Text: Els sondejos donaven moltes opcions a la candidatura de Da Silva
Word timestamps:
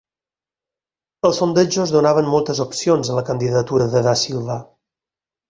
Els 1.29 1.37
sondejos 1.41 1.93
donaven 1.97 2.31
moltes 2.31 2.63
opcions 2.67 3.13
a 3.13 3.19
la 3.19 3.25
candidatura 3.29 3.89
de 3.95 4.05
Da 4.09 4.17
Silva 4.25 4.59